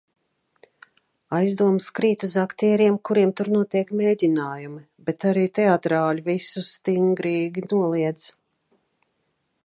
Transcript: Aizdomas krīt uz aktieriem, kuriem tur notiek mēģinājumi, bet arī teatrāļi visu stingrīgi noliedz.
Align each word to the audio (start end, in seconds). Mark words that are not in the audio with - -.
Aizdomas 1.39 1.89
krīt 1.97 2.23
uz 2.27 2.31
aktieriem, 2.43 2.95
kuriem 3.09 3.33
tur 3.41 3.51
notiek 3.55 3.91
mēģinājumi, 3.99 4.81
bet 5.09 5.27
arī 5.33 5.43
teatrāļi 5.59 6.25
visu 6.31 6.65
stingrīgi 6.71 7.65
noliedz. 7.75 8.25